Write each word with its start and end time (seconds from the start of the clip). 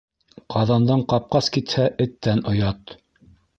Ҡаҙандан 0.53 1.03
ҡапҡас 1.11 1.51
китһә, 1.59 1.87
эттән 2.07 2.43
оят 2.55 2.99